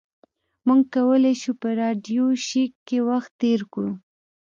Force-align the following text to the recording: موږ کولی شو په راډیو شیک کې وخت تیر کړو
موږ 0.67 0.81
کولی 0.95 1.33
شو 1.41 1.51
په 1.61 1.69
راډیو 1.81 2.25
شیک 2.47 2.71
کې 2.87 2.97
وخت 3.09 3.31
تیر 3.41 3.59
کړو 3.73 3.93